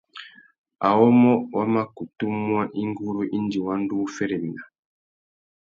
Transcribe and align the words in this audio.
Awômô 0.87 1.31
wa 1.55 1.63
mà 1.73 1.81
kutu 1.95 2.25
muá 2.45 2.63
ingurú 2.81 3.21
indi 3.37 3.59
wa 3.65 3.73
ndú 3.81 3.93
wu 4.01 4.05
féréména. 4.15 4.63